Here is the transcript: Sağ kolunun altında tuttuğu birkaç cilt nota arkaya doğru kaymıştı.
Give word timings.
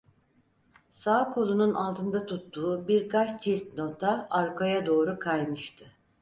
Sağ 0.91 1.29
kolunun 1.29 1.73
altında 1.73 2.25
tuttuğu 2.25 2.87
birkaç 2.87 3.43
cilt 3.43 3.73
nota 3.77 4.27
arkaya 4.29 4.85
doğru 4.85 5.19
kaymıştı. 5.19 5.85